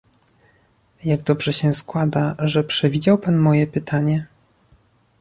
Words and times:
Jak 1.05 1.21
dobrze 1.21 1.53
się 1.53 1.73
składa, 1.73 2.35
że 2.39 2.63
przewidział 2.63 3.17
pan 3.17 3.37
moje 3.37 3.67
pytanie 3.67 4.27